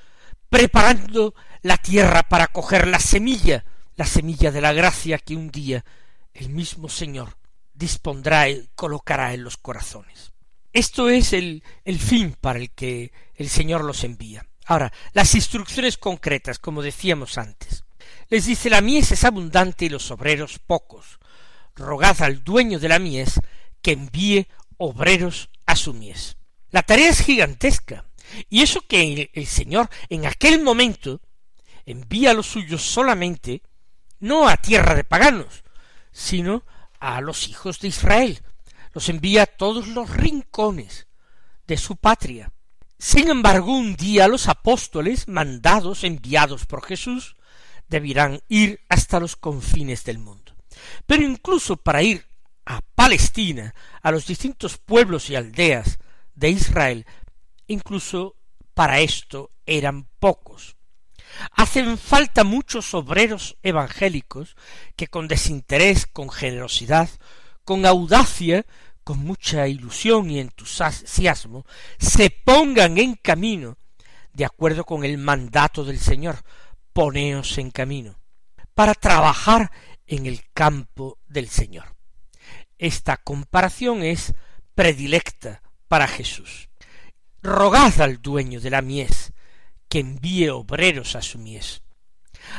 preparando 0.48 1.34
la 1.62 1.76
tierra 1.76 2.22
para 2.22 2.48
coger 2.48 2.86
la 2.86 3.00
semilla, 3.00 3.64
la 3.96 4.06
semilla 4.06 4.50
de 4.50 4.60
la 4.60 4.72
gracia 4.72 5.18
que 5.18 5.36
un 5.36 5.50
día 5.50 5.84
el 6.32 6.50
mismo 6.50 6.88
Señor 6.88 7.36
dispondrá 7.72 8.48
y 8.48 8.68
colocará 8.74 9.34
en 9.34 9.44
los 9.44 9.56
corazones. 9.56 10.32
Esto 10.72 11.08
es 11.08 11.32
el, 11.32 11.62
el 11.84 11.98
fin 11.98 12.36
para 12.40 12.58
el 12.58 12.70
que 12.70 13.12
el 13.36 13.48
Señor 13.48 13.84
los 13.84 14.02
envía. 14.04 14.44
Ahora, 14.66 14.92
las 15.12 15.34
instrucciones 15.34 15.98
concretas, 15.98 16.58
como 16.58 16.82
decíamos 16.82 17.38
antes. 17.38 17.84
Les 18.28 18.46
dice 18.46 18.70
la 18.70 18.80
mies 18.80 19.12
es 19.12 19.24
abundante 19.24 19.84
y 19.84 19.88
los 19.88 20.10
obreros 20.10 20.58
pocos. 20.58 21.18
Rogad 21.74 22.22
al 22.22 22.44
dueño 22.44 22.78
de 22.78 22.88
la 22.88 22.98
mies 22.98 23.40
que 23.82 23.92
envíe 23.92 24.46
obreros 24.78 25.50
a 25.66 25.76
su 25.76 25.94
mies. 25.94 26.36
La 26.70 26.82
tarea 26.82 27.10
es 27.10 27.20
gigantesca. 27.20 28.04
Y 28.48 28.62
eso 28.62 28.80
que 28.86 29.30
el 29.32 29.46
Señor 29.46 29.88
en 30.08 30.26
aquel 30.26 30.62
momento 30.62 31.20
envía 31.84 32.34
los 32.34 32.46
suyos 32.46 32.82
solamente 32.82 33.62
no 34.20 34.48
a 34.48 34.56
tierra 34.56 34.94
de 34.94 35.04
paganos, 35.04 35.62
sino 36.10 36.64
a 36.98 37.20
los 37.20 37.48
hijos 37.48 37.80
de 37.80 37.88
Israel. 37.88 38.42
Los 38.92 39.08
envía 39.08 39.42
a 39.42 39.46
todos 39.46 39.88
los 39.88 40.10
rincones 40.10 41.06
de 41.66 41.76
su 41.76 41.96
patria. 41.96 42.52
Sin 42.98 43.28
embargo, 43.28 43.76
un 43.76 43.96
día 43.96 44.28
los 44.28 44.48
apóstoles, 44.48 45.28
mandados, 45.28 46.04
enviados 46.04 46.64
por 46.64 46.84
Jesús, 46.84 47.36
debirán 47.88 48.40
ir 48.48 48.80
hasta 48.88 49.20
los 49.20 49.36
confines 49.36 50.04
del 50.04 50.18
mundo. 50.18 50.54
Pero 51.06 51.22
incluso 51.22 51.76
para 51.76 52.02
ir 52.02 52.26
a 52.66 52.80
Palestina, 52.94 53.74
a 54.02 54.10
los 54.10 54.26
distintos 54.26 54.78
pueblos 54.78 55.30
y 55.30 55.36
aldeas 55.36 55.98
de 56.34 56.50
Israel, 56.50 57.06
incluso 57.66 58.36
para 58.74 59.00
esto 59.00 59.50
eran 59.66 60.08
pocos. 60.18 60.76
Hacen 61.52 61.98
falta 61.98 62.44
muchos 62.44 62.94
obreros 62.94 63.56
evangélicos 63.62 64.56
que 64.96 65.08
con 65.08 65.28
desinterés, 65.28 66.06
con 66.06 66.30
generosidad, 66.30 67.08
con 67.64 67.86
audacia, 67.86 68.64
con 69.02 69.18
mucha 69.18 69.68
ilusión 69.68 70.30
y 70.30 70.38
entusiasmo, 70.38 71.66
se 71.98 72.30
pongan 72.30 72.98
en 72.98 73.14
camino, 73.16 73.76
de 74.32 74.44
acuerdo 74.44 74.84
con 74.84 75.04
el 75.04 75.18
mandato 75.18 75.84
del 75.84 75.98
Señor, 75.98 76.38
poneos 76.94 77.58
en 77.58 77.70
camino, 77.70 78.18
para 78.72 78.94
trabajar 78.94 79.70
en 80.06 80.24
el 80.24 80.40
campo 80.54 81.18
del 81.26 81.48
Señor. 81.48 81.96
Esta 82.78 83.18
comparación 83.18 84.02
es 84.02 84.32
predilecta 84.74 85.62
para 85.88 86.06
Jesús. 86.06 86.70
Rogad 87.42 88.00
al 88.00 88.22
dueño 88.22 88.60
de 88.60 88.70
la 88.70 88.80
mies 88.80 89.32
que 89.88 89.98
envíe 89.98 90.48
obreros 90.48 91.14
a 91.16 91.22
su 91.22 91.38
mies. 91.38 91.82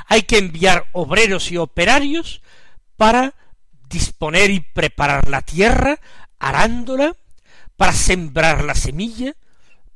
Hay 0.07 0.23
que 0.23 0.37
enviar 0.37 0.85
obreros 0.91 1.51
y 1.51 1.57
operarios 1.57 2.41
para 2.97 3.33
disponer 3.89 4.51
y 4.51 4.59
preparar 4.59 5.29
la 5.29 5.41
tierra, 5.41 5.99
arándola, 6.39 7.15
para 7.77 7.93
sembrar 7.93 8.63
la 8.63 8.75
semilla, 8.75 9.33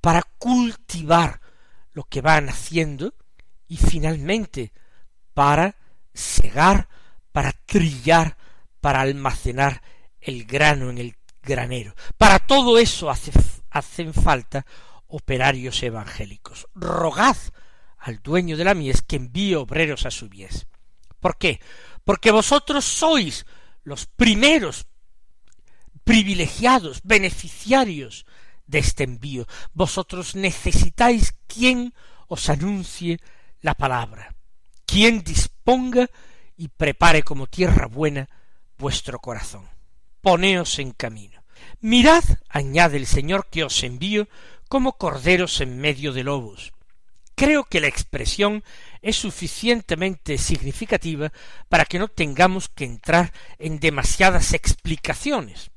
para 0.01 0.23
cultivar 0.37 1.41
lo 1.93 2.03
que 2.03 2.21
van 2.21 2.49
haciendo 2.49 3.13
y 3.69 3.77
finalmente 3.77 4.73
para 5.33 5.77
segar, 6.13 6.89
para 7.31 7.53
trillar, 7.53 8.35
para 8.81 9.01
almacenar 9.01 9.81
el 10.19 10.43
grano 10.43 10.89
en 10.89 10.97
el 10.97 11.15
granero. 11.41 11.95
Para 12.17 12.39
todo 12.39 12.77
eso 12.77 13.09
hacen 13.09 14.13
falta 14.13 14.65
operarios 15.07 15.81
evangélicos. 15.83 16.67
Rogad 16.75 17.37
al 17.99 18.21
dueño 18.21 18.57
de 18.57 18.63
la 18.63 18.73
mies 18.73 19.01
que 19.01 19.15
envíe 19.15 19.55
obreros 19.55 20.05
a 20.05 20.11
su 20.11 20.27
mies. 20.29 20.67
¿Por 21.19 21.37
qué? 21.37 21.61
Porque 22.03 22.31
vosotros 22.31 22.85
sois 22.85 23.45
los 23.83 24.07
primeros 24.07 24.87
privilegiados, 26.03 27.01
beneficiarios 27.03 28.25
de 28.65 28.79
este 28.79 29.03
envío. 29.03 29.45
Vosotros 29.73 30.35
necesitáis 30.35 31.35
quien 31.47 31.93
os 32.27 32.49
anuncie 32.49 33.19
la 33.61 33.73
palabra, 33.75 34.35
quien 34.85 35.23
disponga 35.23 36.09
y 36.57 36.67
prepare 36.69 37.23
como 37.23 37.47
tierra 37.47 37.87
buena 37.87 38.29
vuestro 38.77 39.19
corazón. 39.19 39.67
Poneos 40.21 40.79
en 40.79 40.91
camino. 40.91 41.41
Mirad, 41.81 42.23
añade 42.49 42.97
el 42.97 43.05
Señor, 43.05 43.47
que 43.49 43.63
os 43.63 43.83
envío 43.83 44.27
como 44.67 44.93
corderos 44.93 45.61
en 45.61 45.79
medio 45.79 46.13
de 46.13 46.23
lobos. 46.23 46.73
Creo 47.35 47.63
que 47.63 47.79
la 47.79 47.87
expresión 47.87 48.63
es 49.01 49.15
suficientemente 49.15 50.37
significativa 50.37 51.31
para 51.69 51.85
que 51.85 51.97
no 51.97 52.09
tengamos 52.09 52.67
que 52.67 52.83
entrar 52.83 53.31
en 53.57 53.79
demasiadas 53.79 54.53
explicaciones. 54.53 55.71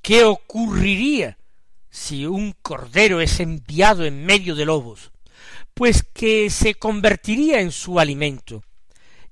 ¿Qué 0.00 0.24
ocurriría 0.24 1.36
si 1.90 2.24
un 2.24 2.54
cordero 2.62 3.20
es 3.20 3.40
enviado 3.40 4.06
en 4.06 4.24
medio 4.24 4.54
de 4.54 4.64
lobos? 4.64 5.12
Pues 5.78 6.02
que 6.02 6.50
se 6.50 6.74
convertiría 6.74 7.60
en 7.60 7.70
su 7.70 8.00
alimento, 8.00 8.64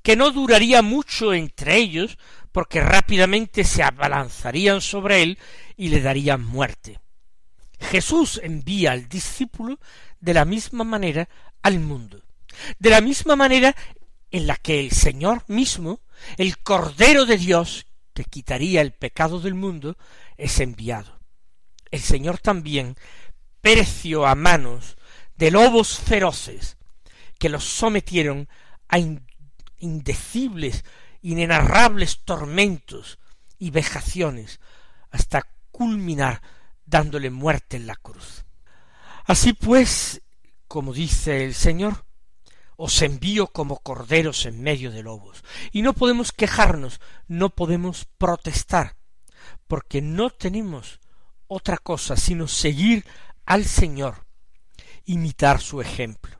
que 0.01 0.15
no 0.15 0.31
duraría 0.31 0.81
mucho 0.81 1.35
entre 1.35 1.77
ellos, 1.77 2.19
porque 2.53 2.81
rápidamente 2.81 3.65
se 3.65 3.83
abalanzarían 3.83 4.81
sobre 4.81 5.25
él 5.25 5.39
y 5.77 5.89
le 5.89 6.01
darían 6.01 6.45
muerte. 6.45 7.01
Jesús 7.81 8.41
envía 8.45 8.93
al 8.93 9.09
discípulo 9.09 9.81
de 10.21 10.35
la 10.35 10.45
misma 10.45 10.85
manera 10.85 11.29
al 11.63 11.81
mundo, 11.81 12.23
de 12.79 12.91
la 12.91 13.01
misma 13.01 13.35
manera 13.35 13.75
en 14.31 14.47
la 14.47 14.55
que 14.55 14.79
el 14.79 14.93
Señor 14.93 15.43
mismo, 15.49 15.99
el 16.37 16.59
Cordero 16.59 17.27
de 17.27 17.39
Dios, 17.39 17.87
que 18.15 18.23
quitaría 18.23 18.83
el 18.83 18.93
pecado 18.93 19.41
del 19.41 19.55
mundo, 19.55 19.97
es 20.37 20.61
enviado. 20.61 21.19
El 21.91 22.03
Señor 22.03 22.39
también 22.39 22.97
pereció 23.61 24.29
a 24.29 24.37
manos 24.37 24.96
de 25.37 25.51
lobos 25.51 25.99
feroces 25.99 26.77
que 27.39 27.49
los 27.49 27.65
sometieron 27.65 28.49
a 28.89 28.99
indecibles, 29.79 30.85
inenarrables 31.23 32.21
tormentos 32.25 33.19
y 33.59 33.71
vejaciones 33.71 34.61
hasta 35.11 35.47
culminar 35.71 36.43
dándole 36.85 37.31
muerte 37.31 37.77
en 37.77 37.87
la 37.87 37.97
cruz. 37.97 38.45
Así 39.25 39.53
pues, 39.53 40.23
como 40.69 40.93
dice 40.93 41.45
el 41.45 41.55
Señor, 41.55 42.05
os 42.77 43.01
envío 43.03 43.49
como 43.49 43.79
corderos 43.79 44.47
en 44.47 44.63
medio 44.63 44.91
de 44.91 45.03
lobos. 45.03 45.43
Y 45.73 45.83
no 45.83 45.95
podemos 45.95 46.33
quejarnos, 46.33 47.01
no 47.27 47.51
podemos 47.51 48.07
protestar, 48.19 48.97
porque 49.67 50.03
no 50.03 50.31
tenemos 50.31 51.01
otra 51.49 51.79
cosa 51.79 52.17
sino 52.17 52.49
seguir 52.49 53.05
al 53.45 53.65
Señor, 53.65 54.26
imitar 55.07 55.61
su 55.61 55.81
ejemplo. 55.81 56.36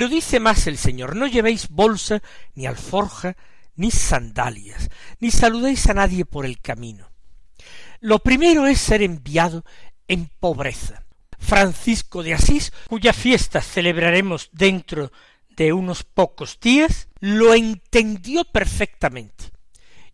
Pero 0.00 0.08
dice 0.08 0.40
más 0.40 0.66
el 0.66 0.78
Señor, 0.78 1.14
no 1.14 1.26
llevéis 1.26 1.68
bolsa, 1.68 2.22
ni 2.54 2.64
alforja, 2.64 3.36
ni 3.76 3.90
sandalias, 3.90 4.88
ni 5.18 5.30
saludéis 5.30 5.86
a 5.88 5.92
nadie 5.92 6.24
por 6.24 6.46
el 6.46 6.58
camino. 6.58 7.10
Lo 8.00 8.20
primero 8.20 8.66
es 8.66 8.80
ser 8.80 9.02
enviado 9.02 9.62
en 10.08 10.30
pobreza. 10.40 11.04
Francisco 11.38 12.22
de 12.22 12.32
Asís, 12.32 12.72
cuya 12.88 13.12
fiesta 13.12 13.60
celebraremos 13.60 14.48
dentro 14.52 15.12
de 15.50 15.74
unos 15.74 16.02
pocos 16.02 16.58
días, 16.58 17.08
lo 17.18 17.52
entendió 17.52 18.46
perfectamente. 18.46 19.52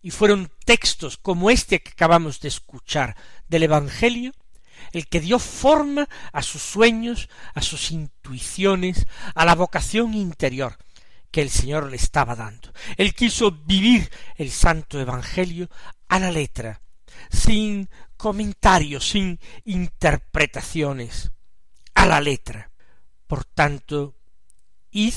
Y 0.02 0.10
fueron 0.10 0.50
textos 0.64 1.16
como 1.16 1.48
este 1.48 1.80
que 1.80 1.92
acabamos 1.92 2.40
de 2.40 2.48
escuchar 2.48 3.14
del 3.46 3.62
Evangelio 3.62 4.32
el 4.92 5.06
que 5.08 5.20
dio 5.20 5.38
forma 5.38 6.08
a 6.32 6.42
sus 6.42 6.62
sueños, 6.62 7.28
a 7.54 7.62
sus 7.62 7.90
intuiciones, 7.90 9.06
a 9.34 9.44
la 9.44 9.54
vocación 9.54 10.14
interior 10.14 10.76
que 11.30 11.42
el 11.42 11.50
Señor 11.50 11.90
le 11.90 11.96
estaba 11.96 12.34
dando. 12.34 12.72
Él 12.96 13.14
quiso 13.14 13.50
vivir 13.50 14.10
el 14.36 14.50
santo 14.50 14.98
Evangelio 15.00 15.68
a 16.08 16.18
la 16.18 16.30
letra, 16.30 16.80
sin 17.30 17.88
comentarios, 18.16 19.10
sin 19.10 19.38
interpretaciones, 19.64 21.32
a 21.94 22.06
la 22.06 22.20
letra. 22.20 22.70
Por 23.26 23.44
tanto, 23.44 24.14
id 24.90 25.14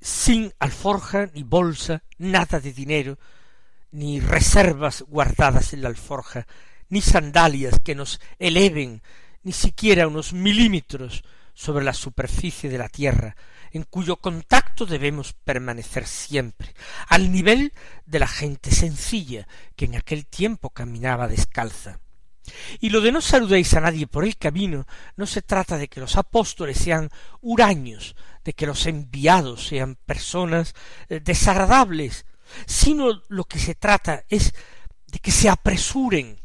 sin 0.00 0.52
alforja 0.58 1.30
ni 1.34 1.42
bolsa, 1.42 2.02
nada 2.18 2.58
de 2.58 2.72
dinero, 2.72 3.18
ni 3.90 4.20
reservas 4.20 5.02
guardadas 5.02 5.72
en 5.72 5.82
la 5.82 5.88
alforja, 5.88 6.46
ni 6.92 7.00
sandalias 7.00 7.80
que 7.82 7.94
nos 7.94 8.20
eleven 8.38 9.00
ni 9.44 9.52
siquiera 9.52 10.06
unos 10.06 10.34
milímetros 10.34 11.24
sobre 11.54 11.86
la 11.86 11.94
superficie 11.94 12.68
de 12.68 12.76
la 12.76 12.90
tierra, 12.90 13.34
en 13.70 13.84
cuyo 13.84 14.16
contacto 14.16 14.84
debemos 14.84 15.32
permanecer 15.32 16.06
siempre, 16.06 16.74
al 17.08 17.32
nivel 17.32 17.72
de 18.04 18.18
la 18.18 18.26
gente 18.26 18.70
sencilla 18.70 19.48
que 19.74 19.86
en 19.86 19.96
aquel 19.96 20.26
tiempo 20.26 20.68
caminaba 20.68 21.28
descalza. 21.28 21.98
Y 22.78 22.90
lo 22.90 23.00
de 23.00 23.10
no 23.10 23.22
saludéis 23.22 23.72
a 23.72 23.80
nadie 23.80 24.06
por 24.06 24.24
el 24.24 24.36
camino 24.36 24.86
no 25.16 25.26
se 25.26 25.40
trata 25.40 25.78
de 25.78 25.88
que 25.88 26.00
los 26.00 26.18
apóstoles 26.18 26.76
sean 26.76 27.08
huraños, 27.40 28.16
de 28.44 28.52
que 28.52 28.66
los 28.66 28.84
enviados 28.84 29.66
sean 29.66 29.96
personas 30.04 30.74
eh, 31.08 31.20
desagradables, 31.20 32.26
sino 32.66 33.22
lo 33.28 33.44
que 33.44 33.58
se 33.58 33.74
trata 33.74 34.24
es 34.28 34.52
de 35.06 35.20
que 35.20 35.30
se 35.30 35.48
apresuren, 35.48 36.41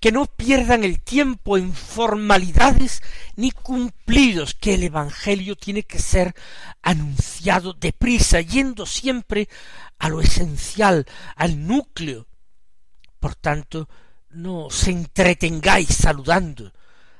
que 0.00 0.12
no 0.12 0.26
pierdan 0.26 0.84
el 0.84 1.00
tiempo 1.00 1.56
en 1.56 1.72
formalidades 1.72 3.02
ni 3.36 3.50
cumplidos, 3.50 4.54
que 4.54 4.74
el 4.74 4.84
Evangelio 4.84 5.56
tiene 5.56 5.82
que 5.82 5.98
ser 5.98 6.34
anunciado 6.82 7.72
deprisa, 7.72 8.40
yendo 8.40 8.86
siempre 8.86 9.48
a 9.98 10.08
lo 10.08 10.20
esencial, 10.20 11.06
al 11.34 11.66
núcleo. 11.66 12.26
Por 13.18 13.34
tanto, 13.34 13.88
no 14.30 14.68
se 14.70 14.90
entretengáis 14.90 15.88
saludando 15.88 16.72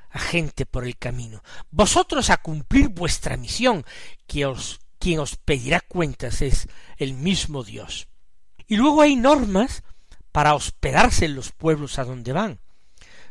a 0.09 0.19
gente 0.19 0.65
por 0.65 0.85
el 0.85 0.97
camino. 0.97 1.43
Vosotros 1.71 2.29
a 2.29 2.37
cumplir 2.37 2.89
vuestra 2.89 3.37
misión, 3.37 3.85
que 4.25 4.45
os, 4.45 4.79
quien 4.99 5.19
os 5.19 5.35
pedirá 5.35 5.81
cuentas 5.81 6.41
es 6.41 6.67
el 6.97 7.13
mismo 7.13 7.63
Dios. 7.63 8.07
Y 8.67 8.75
luego 8.75 9.01
hay 9.01 9.15
normas 9.15 9.83
para 10.31 10.53
hospedarse 10.53 11.25
en 11.25 11.35
los 11.35 11.51
pueblos 11.51 11.99
a 11.99 12.05
donde 12.05 12.33
van. 12.33 12.59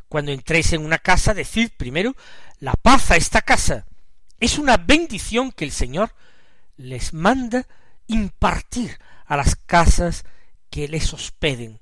Cuando 0.08 0.32
entréis 0.32 0.72
en 0.72 0.84
una 0.84 0.98
casa, 0.98 1.34
decid 1.34 1.70
primero 1.76 2.14
la 2.60 2.74
paz 2.74 3.10
a 3.10 3.16
esta 3.16 3.42
casa. 3.42 3.86
Es 4.38 4.58
una 4.58 4.76
bendición 4.76 5.52
que 5.52 5.64
el 5.64 5.72
Señor 5.72 6.14
les 6.76 7.12
manda 7.12 7.66
impartir 8.06 8.98
a 9.26 9.36
las 9.36 9.56
casas 9.56 10.24
que 10.70 10.88
les 10.88 11.12
hospeden. 11.12 11.80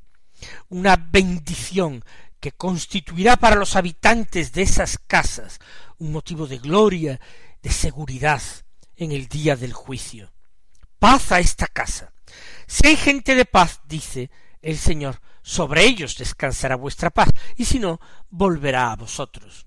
Una 0.69 0.97
bendición 0.97 2.05
que 2.41 2.53
constituirá 2.53 3.37
para 3.37 3.57
los 3.57 3.77
habitantes 3.77 4.53
de 4.53 4.63
esas 4.63 4.99
casas 4.99 5.61
un 5.99 6.13
motivo 6.13 6.47
de 6.47 6.59
gloria, 6.59 7.21
de 7.63 7.71
seguridad 7.71 8.43
en 8.97 9.13
el 9.13 9.29
día 9.29 9.57
del 9.57 9.73
juicio. 9.73 10.33
Paz 10.99 11.33
a 11.33 11.41
esta 11.41 11.67
casa. 11.67 12.13
Si 12.67 12.87
hay 12.87 12.97
gente 12.97 13.35
de 13.35 13.45
paz, 13.45 13.81
dice, 13.87 14.31
el 14.65 14.79
Señor, 14.79 15.21
sobre 15.43 15.85
ellos 15.85 16.17
descansará 16.17 16.77
vuestra 16.77 17.11
paz, 17.11 17.29
y 17.57 17.67
si 17.67 17.79
no, 17.79 18.01
volverá 18.31 18.91
a 18.91 18.97
vosotros. 18.97 19.67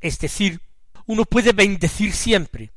Es 0.00 0.18
decir, 0.18 0.60
uno 1.06 1.24
puede 1.24 1.52
bendecir 1.52 2.12
siempre, 2.12 2.72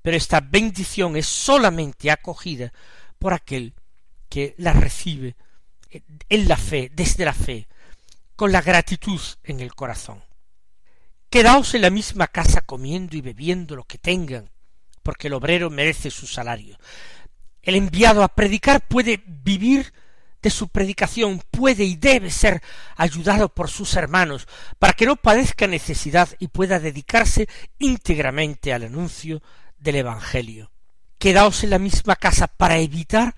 pero 0.00 0.16
esta 0.16 0.40
bendición 0.40 1.16
es 1.16 1.26
solamente 1.26 2.10
acogida 2.10 2.72
por 3.18 3.34
aquel 3.34 3.74
que 4.28 4.54
la 4.58 4.72
recibe 4.72 5.36
en 6.28 6.48
la 6.48 6.56
fe, 6.56 6.90
desde 6.94 7.24
la 7.24 7.34
fe, 7.34 7.68
con 8.36 8.52
la 8.52 8.62
gratitud 8.62 9.20
en 9.44 9.60
el 9.60 9.74
corazón. 9.74 10.22
Quedaos 11.28 11.74
en 11.74 11.82
la 11.82 11.90
misma 11.90 12.28
casa 12.28 12.60
comiendo 12.60 13.16
y 13.16 13.20
bebiendo 13.20 13.74
lo 13.74 13.84
que 13.84 13.98
tengan, 13.98 14.50
porque 15.02 15.26
el 15.26 15.34
obrero 15.34 15.70
merece 15.70 16.10
su 16.10 16.26
salario. 16.26 16.78
El 17.62 17.74
enviado 17.74 18.22
a 18.22 18.28
predicar 18.28 18.86
puede 18.86 19.22
vivir 19.26 19.92
de 20.42 20.50
su 20.50 20.68
predicación 20.68 21.40
puede 21.50 21.84
y 21.84 21.96
debe 21.96 22.30
ser 22.30 22.62
ayudado 22.96 23.48
por 23.48 23.70
sus 23.70 23.94
hermanos 23.94 24.48
para 24.78 24.92
que 24.92 25.06
no 25.06 25.16
padezca 25.16 25.66
necesidad 25.66 26.28
y 26.38 26.48
pueda 26.48 26.80
dedicarse 26.80 27.48
íntegramente 27.78 28.72
al 28.72 28.84
anuncio 28.84 29.42
del 29.78 29.96
Evangelio. 29.96 30.70
Quedaos 31.18 31.62
en 31.62 31.70
la 31.70 31.78
misma 31.78 32.16
casa 32.16 32.48
para 32.48 32.78
evitar 32.78 33.34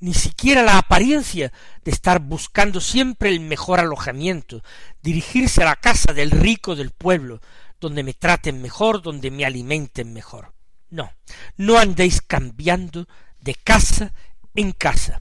ni 0.00 0.14
siquiera 0.14 0.62
la 0.62 0.78
apariencia 0.78 1.52
de 1.84 1.90
estar 1.90 2.20
buscando 2.20 2.80
siempre 2.80 3.30
el 3.30 3.40
mejor 3.40 3.80
alojamiento, 3.80 4.62
dirigirse 5.02 5.62
a 5.62 5.66
la 5.66 5.76
casa 5.76 6.12
del 6.12 6.30
rico 6.30 6.76
del 6.76 6.90
pueblo, 6.90 7.40
donde 7.80 8.02
me 8.02 8.14
traten 8.14 8.62
mejor, 8.62 9.02
donde 9.02 9.30
me 9.30 9.44
alimenten 9.44 10.12
mejor. 10.12 10.52
No, 10.90 11.12
no 11.56 11.78
andéis 11.78 12.22
cambiando 12.22 13.06
de 13.40 13.54
casa 13.54 14.14
en 14.54 14.72
casa, 14.72 15.20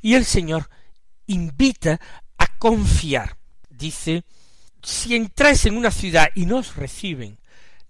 y 0.00 0.14
el 0.14 0.24
Señor 0.24 0.68
invita 1.26 2.00
a 2.38 2.46
confiar. 2.58 3.36
Dice, 3.68 4.24
si 4.82 5.16
entráis 5.16 5.66
en 5.66 5.76
una 5.76 5.90
ciudad 5.90 6.28
y 6.34 6.46
no 6.46 6.58
os 6.58 6.76
reciben, 6.76 7.38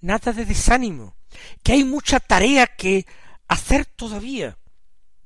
nada 0.00 0.32
de 0.32 0.44
desánimo, 0.44 1.16
que 1.62 1.72
hay 1.72 1.84
mucha 1.84 2.20
tarea 2.20 2.66
que 2.66 3.06
hacer 3.48 3.86
todavía. 3.86 4.56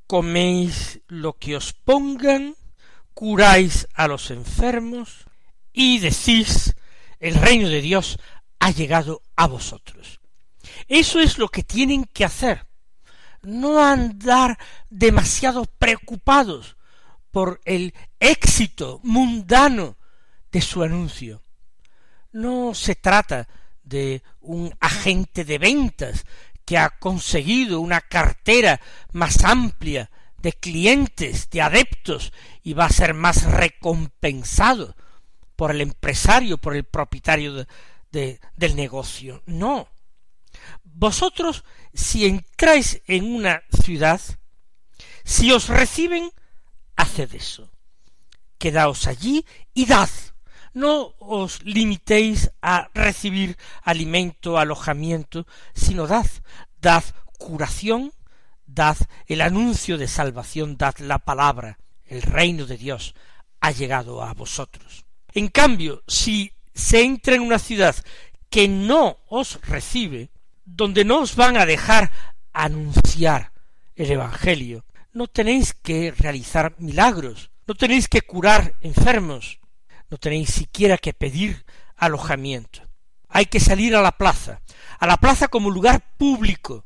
Coméis 0.06 1.00
lo 1.08 1.34
que 1.34 1.56
os 1.56 1.72
pongan, 1.72 2.56
curáis 3.12 3.86
a 3.94 4.08
los 4.08 4.30
enfermos 4.30 5.26
y 5.72 5.98
decís, 5.98 6.74
el 7.20 7.34
reino 7.34 7.68
de 7.68 7.82
Dios 7.82 8.18
ha 8.58 8.70
llegado 8.70 9.22
a 9.36 9.46
vosotros. 9.46 10.20
Eso 10.86 11.20
es 11.20 11.38
lo 11.38 11.48
que 11.48 11.62
tienen 11.62 12.04
que 12.04 12.24
hacer 12.24 12.67
no 13.42 13.84
andar 13.84 14.58
demasiado 14.90 15.64
preocupados 15.64 16.76
por 17.30 17.60
el 17.64 17.94
éxito 18.20 19.00
mundano 19.02 19.96
de 20.50 20.60
su 20.60 20.82
anuncio. 20.82 21.42
No 22.32 22.74
se 22.74 22.94
trata 22.94 23.48
de 23.82 24.22
un 24.40 24.74
agente 24.80 25.44
de 25.44 25.58
ventas 25.58 26.24
que 26.64 26.76
ha 26.76 26.90
conseguido 26.90 27.80
una 27.80 28.00
cartera 28.00 28.80
más 29.12 29.44
amplia 29.44 30.10
de 30.36 30.52
clientes, 30.52 31.48
de 31.50 31.62
adeptos, 31.62 32.32
y 32.62 32.74
va 32.74 32.84
a 32.84 32.90
ser 32.90 33.14
más 33.14 33.44
recompensado 33.44 34.94
por 35.56 35.70
el 35.70 35.80
empresario, 35.80 36.58
por 36.58 36.76
el 36.76 36.84
propietario 36.84 37.66
del 38.10 38.76
negocio. 38.76 39.42
No. 39.46 39.88
Vosotros 40.98 41.62
si 41.94 42.26
entráis 42.26 43.02
en 43.06 43.32
una 43.32 43.62
ciudad, 43.84 44.20
si 45.22 45.52
os 45.52 45.68
reciben, 45.68 46.32
haced 46.96 47.36
eso. 47.36 47.70
Quedaos 48.58 49.06
allí 49.06 49.46
y 49.74 49.86
dad. 49.86 50.10
No 50.74 51.14
os 51.20 51.62
limitéis 51.62 52.50
a 52.62 52.90
recibir 52.94 53.56
alimento, 53.84 54.58
alojamiento, 54.58 55.46
sino 55.72 56.08
dad, 56.08 56.26
dad 56.80 57.04
curación, 57.38 58.12
dad 58.66 58.96
el 59.28 59.40
anuncio 59.40 59.98
de 59.98 60.08
salvación, 60.08 60.76
dad 60.76 60.98
la 60.98 61.20
palabra. 61.20 61.78
El 62.06 62.22
reino 62.22 62.66
de 62.66 62.76
Dios 62.76 63.14
ha 63.60 63.70
llegado 63.70 64.24
a 64.24 64.34
vosotros. 64.34 65.04
En 65.32 65.46
cambio, 65.46 66.02
si 66.08 66.54
se 66.74 67.02
entra 67.02 67.36
en 67.36 67.42
una 67.42 67.60
ciudad 67.60 67.94
que 68.50 68.66
no 68.66 69.18
os 69.28 69.60
recibe, 69.62 70.32
donde 70.74 71.04
no 71.04 71.20
os 71.20 71.34
van 71.34 71.56
a 71.56 71.66
dejar 71.66 72.12
anunciar 72.52 73.52
el 73.96 74.10
Evangelio. 74.10 74.84
No 75.12 75.26
tenéis 75.26 75.72
que 75.74 76.12
realizar 76.12 76.74
milagros, 76.78 77.50
no 77.66 77.74
tenéis 77.74 78.08
que 78.08 78.22
curar 78.22 78.74
enfermos, 78.80 79.60
no 80.10 80.18
tenéis 80.18 80.50
siquiera 80.50 80.98
que 80.98 81.14
pedir 81.14 81.64
alojamiento. 81.96 82.82
Hay 83.28 83.46
que 83.46 83.60
salir 83.60 83.96
a 83.96 84.02
la 84.02 84.12
plaza, 84.12 84.60
a 84.98 85.06
la 85.06 85.16
plaza 85.16 85.48
como 85.48 85.70
lugar 85.70 86.02
público, 86.16 86.84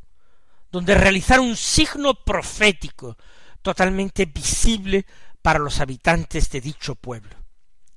donde 0.70 0.94
realizar 0.94 1.40
un 1.40 1.56
signo 1.56 2.14
profético 2.14 3.16
totalmente 3.60 4.26
visible 4.26 5.06
para 5.42 5.58
los 5.58 5.80
habitantes 5.80 6.50
de 6.50 6.60
dicho 6.60 6.94
pueblo. 6.94 7.36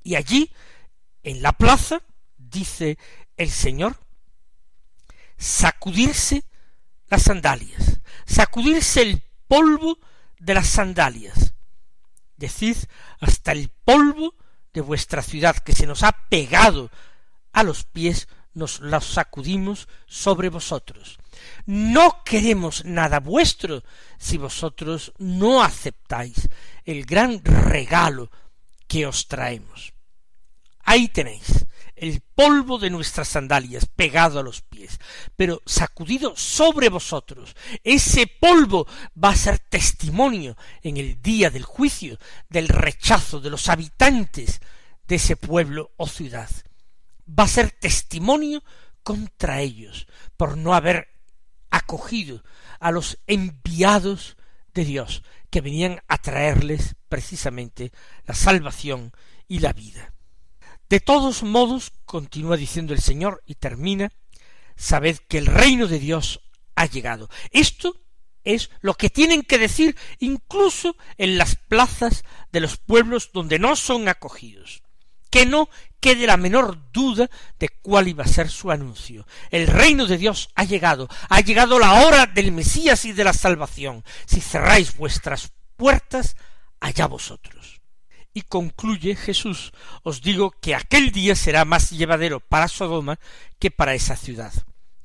Y 0.03 0.15
allí, 0.15 0.51
en 1.23 1.41
la 1.41 1.53
plaza, 1.53 2.01
dice 2.37 2.97
el 3.37 3.49
Señor, 3.49 3.97
sacudirse 5.37 6.43
las 7.07 7.23
sandalias, 7.23 7.99
sacudirse 8.25 9.01
el 9.01 9.23
polvo 9.47 9.99
de 10.39 10.53
las 10.53 10.67
sandalias. 10.67 11.53
Decid 12.37 12.77
hasta 13.19 13.51
el 13.51 13.69
polvo 13.69 14.35
de 14.73 14.81
vuestra 14.81 15.21
ciudad 15.21 15.55
que 15.57 15.73
se 15.73 15.87
nos 15.87 16.03
ha 16.03 16.11
pegado 16.29 16.91
a 17.53 17.63
los 17.63 17.83
pies, 17.85 18.27
nos 18.53 18.79
lo 18.79 18.99
sacudimos 19.01 19.87
sobre 20.05 20.49
vosotros. 20.49 21.17
No 21.65 22.23
queremos 22.23 22.83
nada 22.85 23.19
vuestro 23.19 23.83
si 24.17 24.37
vosotros 24.37 25.13
no 25.17 25.63
aceptáis 25.63 26.49
el 26.83 27.05
gran 27.05 27.43
regalo 27.43 28.31
que 28.87 29.05
os 29.05 29.27
traemos. 29.27 29.93
Ahí 30.83 31.07
tenéis 31.07 31.65
el 31.95 32.21
polvo 32.21 32.77
de 32.77 32.89
nuestras 32.89 33.29
sandalias 33.29 33.85
pegado 33.85 34.39
a 34.39 34.43
los 34.43 34.61
pies, 34.61 34.99
pero 35.35 35.61
sacudido 35.65 36.35
sobre 36.35 36.89
vosotros. 36.89 37.55
Ese 37.83 38.27
polvo 38.27 38.87
va 39.21 39.29
a 39.29 39.35
ser 39.35 39.59
testimonio 39.59 40.57
en 40.81 40.97
el 40.97 41.21
día 41.21 41.49
del 41.49 41.63
juicio 41.63 42.17
del 42.49 42.67
rechazo 42.67 43.39
de 43.39 43.49
los 43.49 43.69
habitantes 43.69 44.61
de 45.07 45.15
ese 45.15 45.35
pueblo 45.35 45.91
o 45.97 46.07
ciudad. 46.07 46.49
Va 47.27 47.43
a 47.43 47.49
ser 47.49 47.71
testimonio 47.71 48.63
contra 49.03 49.61
ellos 49.61 50.07
por 50.35 50.57
no 50.57 50.73
haber 50.73 51.07
acogido 51.69 52.43
a 52.79 52.91
los 52.91 53.19
enviados 53.27 54.37
de 54.73 54.85
Dios 54.85 55.23
que 55.49 55.61
venían 55.61 56.01
a 56.07 56.17
traerles 56.17 56.95
precisamente 57.07 57.91
la 58.25 58.33
salvación 58.33 59.13
y 59.47 59.59
la 59.59 59.73
vida. 59.73 60.14
De 60.89 60.99
todos 60.99 61.43
modos, 61.43 61.93
continúa 62.05 62.57
diciendo 62.57 62.93
el 62.93 63.01
Señor 63.01 63.41
y 63.45 63.55
termina, 63.55 64.11
sabed 64.75 65.17
que 65.27 65.37
el 65.37 65.47
reino 65.47 65.87
de 65.87 65.99
Dios 65.99 66.41
ha 66.75 66.85
llegado. 66.85 67.29
Esto 67.51 68.01
es 68.43 68.69
lo 68.81 68.93
que 68.93 69.09
tienen 69.09 69.41
que 69.41 69.57
decir 69.57 69.97
incluso 70.19 70.95
en 71.17 71.37
las 71.37 71.55
plazas 71.55 72.23
de 72.51 72.59
los 72.59 72.77
pueblos 72.77 73.31
donde 73.33 73.57
no 73.57 73.75
son 73.75 74.07
acogidos. 74.07 74.83
Que 75.31 75.45
no 75.45 75.69
quede 75.99 76.27
la 76.27 76.37
menor 76.37 76.91
duda 76.91 77.29
de 77.57 77.69
cuál 77.69 78.07
iba 78.07 78.23
a 78.23 78.27
ser 78.27 78.49
su 78.49 78.69
anuncio. 78.69 79.27
El 79.49 79.67
reino 79.67 80.05
de 80.05 80.17
Dios 80.17 80.49
ha 80.53 80.63
llegado, 80.63 81.09
ha 81.29 81.41
llegado 81.41 81.79
la 81.79 82.05
hora 82.05 82.27
del 82.27 82.51
Mesías 82.51 83.05
y 83.05 83.11
de 83.11 83.23
la 83.23 83.33
salvación. 83.33 84.03
Si 84.27 84.39
cerráis 84.39 84.95
vuestras 84.95 85.51
puertas, 85.75 86.37
allá 86.79 87.07
vosotros. 87.07 87.81
Y 88.37 88.41
concluye 88.41 89.15
Jesús, 89.15 89.71
os 90.03 90.21
digo 90.21 90.51
que 90.51 90.75
aquel 90.75 91.13
día 91.13 91.37
será 91.37 91.63
más 91.63 91.91
llevadero 91.91 92.41
para 92.41 92.67
Sodoma 92.67 93.17
que 93.59 93.71
para 93.71 93.93
esa 93.93 94.17
ciudad. 94.17 94.51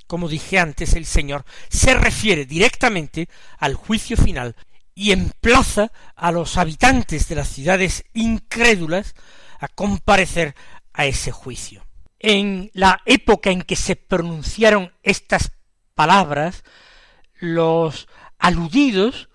Como 0.05 0.27
dije 0.27 0.59
antes, 0.59 0.95
el 0.95 1.05
Señor 1.05 1.45
se 1.69 1.93
refiere 1.93 2.45
directamente 2.45 3.29
al 3.57 3.75
juicio 3.75 4.17
final 4.17 4.57
y 4.93 5.13
emplaza 5.13 5.93
a 6.13 6.33
los 6.33 6.57
habitantes 6.57 7.29
de 7.29 7.35
las 7.35 7.47
ciudades 7.47 8.03
incrédulas 8.13 9.15
a 9.59 9.69
comparecer 9.69 10.53
a 10.91 11.05
ese 11.05 11.31
juicio. 11.31 11.85
En 12.19 12.69
la 12.73 13.01
época 13.05 13.49
en 13.49 13.61
que 13.61 13.77
se 13.77 13.95
pronunciaron 13.95 14.91
estas 15.03 15.53
palabras, 15.95 16.65
los 17.39 18.09
aludidos, 18.37 19.29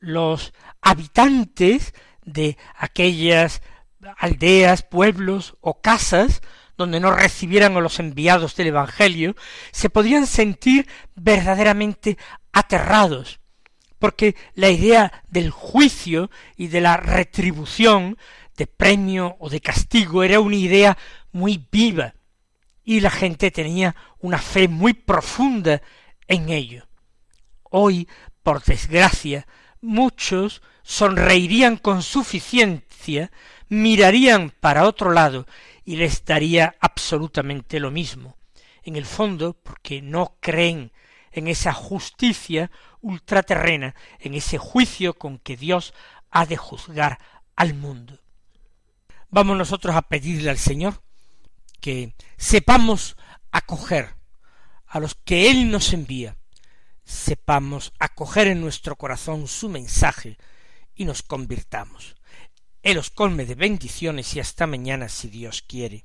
los 0.00 0.54
habitantes 0.80 1.92
de 2.24 2.56
aquellas 2.76 3.62
aldeas, 4.18 4.82
pueblos 4.82 5.56
o 5.60 5.80
casas 5.80 6.42
donde 6.76 7.00
no 7.00 7.12
recibieran 7.12 7.76
a 7.76 7.80
los 7.80 8.00
enviados 8.00 8.56
del 8.56 8.68
Evangelio, 8.68 9.36
se 9.70 9.90
podían 9.90 10.26
sentir 10.26 10.88
verdaderamente 11.14 12.18
aterrados, 12.52 13.40
porque 13.98 14.34
la 14.54 14.70
idea 14.70 15.22
del 15.28 15.50
juicio 15.50 16.30
y 16.56 16.68
de 16.68 16.80
la 16.80 16.96
retribución 16.96 18.16
de 18.56 18.66
premio 18.66 19.36
o 19.38 19.48
de 19.48 19.60
castigo 19.60 20.22
era 20.22 20.40
una 20.40 20.56
idea 20.56 20.98
muy 21.30 21.64
viva 21.70 22.14
y 22.84 23.00
la 23.00 23.10
gente 23.10 23.50
tenía 23.50 23.94
una 24.18 24.38
fe 24.38 24.68
muy 24.68 24.92
profunda 24.92 25.82
en 26.26 26.48
ello. 26.48 26.86
Hoy, 27.70 28.08
por 28.42 28.62
desgracia, 28.62 29.46
muchos 29.80 30.62
sonreirían 30.82 31.76
con 31.76 32.02
suficiencia, 32.02 33.30
mirarían 33.68 34.50
para 34.50 34.86
otro 34.86 35.12
lado 35.12 35.46
y 35.84 35.96
les 35.96 36.24
daría 36.24 36.76
absolutamente 36.80 37.80
lo 37.80 37.90
mismo. 37.90 38.36
En 38.82 38.96
el 38.96 39.06
fondo, 39.06 39.54
porque 39.54 40.02
no 40.02 40.36
creen 40.40 40.92
en 41.30 41.48
esa 41.48 41.72
justicia 41.72 42.70
ultraterrena, 43.00 43.94
en 44.18 44.34
ese 44.34 44.58
juicio 44.58 45.14
con 45.14 45.38
que 45.38 45.56
Dios 45.56 45.94
ha 46.30 46.46
de 46.46 46.56
juzgar 46.56 47.18
al 47.56 47.74
mundo. 47.74 48.18
Vamos 49.30 49.56
nosotros 49.56 49.96
a 49.96 50.02
pedirle 50.02 50.50
al 50.50 50.58
Señor 50.58 51.02
que 51.80 52.14
sepamos 52.36 53.16
acoger 53.50 54.16
a 54.86 55.00
los 55.00 55.14
que 55.14 55.50
Él 55.50 55.70
nos 55.70 55.92
envía, 55.94 56.36
sepamos 57.04 57.92
acoger 57.98 58.46
en 58.48 58.60
nuestro 58.60 58.96
corazón 58.96 59.48
su 59.48 59.68
mensaje 59.68 60.36
y 60.94 61.04
nos 61.04 61.22
convirtamos. 61.22 62.16
Él 62.82 62.98
os 62.98 63.10
colme 63.10 63.46
de 63.46 63.54
bendiciones 63.54 64.34
y 64.34 64.40
hasta 64.40 64.66
mañana 64.66 65.08
si 65.08 65.28
Dios 65.28 65.62
quiere. 65.62 66.04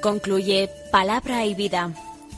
Concluye 0.00 0.70
Palabra 0.90 1.44
y 1.44 1.54
Vida, 1.54 1.92